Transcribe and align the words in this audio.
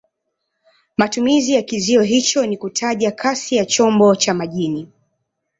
Matumizi 0.97 1.53
ya 1.53 1.61
kizio 1.61 2.01
hicho 2.01 2.45
ni 2.45 2.57
kutaja 2.57 3.11
kasi 3.11 3.55
ya 3.55 3.65
chombo 3.65 4.15
cha 4.15 4.33
majini. 4.33 4.87